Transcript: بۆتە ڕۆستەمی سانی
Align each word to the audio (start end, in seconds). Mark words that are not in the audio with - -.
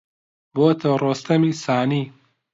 بۆتە 0.55 0.89
ڕۆستەمی 1.01 1.53
سانی 1.63 2.03